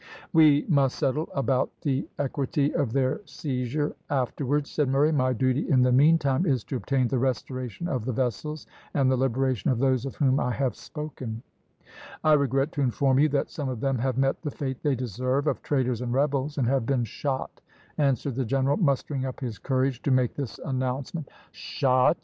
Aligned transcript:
"We 0.33 0.65
must 0.67 0.97
settle 0.97 1.29
about 1.35 1.69
the 1.81 2.07
equity 2.17 2.73
of 2.73 2.91
their 2.91 3.21
seizure 3.27 3.95
afterwards," 4.09 4.71
said 4.71 4.89
Murray; 4.89 5.11
"my 5.11 5.31
duty, 5.31 5.69
in 5.69 5.83
the 5.83 5.91
meantime, 5.91 6.43
is 6.47 6.63
to 6.63 6.75
obtain 6.77 7.07
the 7.07 7.19
restoration 7.19 7.87
of 7.87 8.05
the 8.05 8.11
vessels, 8.11 8.65
and 8.95 9.11
the 9.11 9.15
liberation 9.15 9.69
of 9.69 9.77
those 9.77 10.07
of 10.07 10.15
whom 10.15 10.39
I 10.39 10.53
have 10.53 10.75
spoken." 10.75 11.43
"I 12.23 12.33
regret 12.33 12.71
to 12.71 12.81
inform 12.81 13.19
you 13.19 13.29
that 13.29 13.51
some 13.51 13.69
of 13.69 13.79
them 13.79 13.99
have 13.99 14.17
met 14.17 14.41
the 14.41 14.49
fate 14.49 14.81
they 14.81 14.95
deserve, 14.95 15.45
of 15.45 15.61
traitors 15.61 16.01
and 16.01 16.11
rebels, 16.11 16.57
and 16.57 16.67
have 16.67 16.87
been 16.87 17.03
shot," 17.03 17.61
answered 17.99 18.33
the 18.33 18.45
general, 18.45 18.77
mustering 18.77 19.25
up 19.27 19.39
his 19.39 19.59
courage 19.59 20.01
to 20.01 20.09
make 20.09 20.33
this 20.33 20.57
announcement. 20.65 21.29
"Shot!" 21.51 22.17